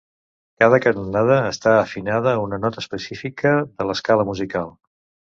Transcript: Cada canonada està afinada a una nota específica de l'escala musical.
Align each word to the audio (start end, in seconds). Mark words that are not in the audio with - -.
Cada 0.61 0.77
canonada 0.83 1.35
està 1.49 1.73
afinada 1.81 2.31
a 2.37 2.39
una 2.45 2.59
nota 2.63 2.81
específica 2.85 3.51
de 3.67 3.87
l'escala 3.91 4.25
musical. 4.31 4.73